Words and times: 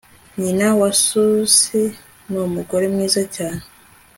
Nyina 0.41 0.67
wa 0.79 0.89
Susie 1.03 1.85
numugore 2.29 2.85
mwiza 2.93 3.21
cyane 3.35 3.63